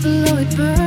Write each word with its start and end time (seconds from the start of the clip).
below 0.00 0.38
it 0.38 0.56
burns. 0.56 0.81